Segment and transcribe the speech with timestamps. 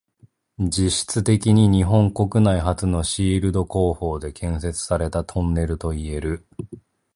[0.57, 6.43] 実質的に日本国内初のシールド工法で建設されたトンネルといえる。